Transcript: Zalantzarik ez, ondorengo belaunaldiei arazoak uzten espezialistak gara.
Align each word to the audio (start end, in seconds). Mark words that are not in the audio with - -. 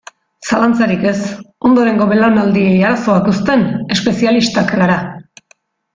Zalantzarik 0.51 1.03
ez, 1.09 1.17
ondorengo 1.69 2.07
belaunaldiei 2.13 2.73
arazoak 2.89 3.29
uzten 3.35 3.67
espezialistak 3.97 4.77
gara. 4.81 5.01